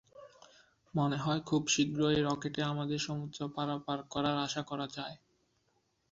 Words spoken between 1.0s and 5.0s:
হয় খুব শীঘ্রই রকেটে আমাদের সমুদ্র পারাপার করার আশা করা